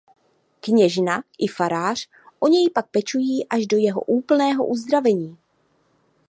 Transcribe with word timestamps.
Kněžna 0.61 1.23
i 1.39 1.47
farář 1.47 2.09
o 2.39 2.47
něj 2.47 2.69
pak 2.75 2.87
pečují 2.89 3.47
až 3.49 3.67
do 3.67 3.77
jeho 3.77 4.01
úplného 4.01 4.65
uzdravení. 4.67 5.37